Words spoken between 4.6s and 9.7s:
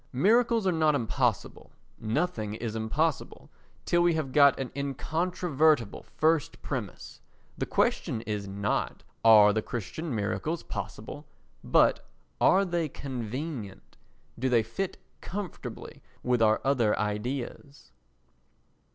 incontrovertible first premise. The question is not "Are the